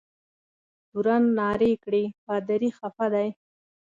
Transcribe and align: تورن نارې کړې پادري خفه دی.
تورن 0.89 1.23
نارې 1.37 1.73
کړې 1.83 2.03
پادري 2.25 2.69
خفه 2.77 3.07
دی. 3.13 3.27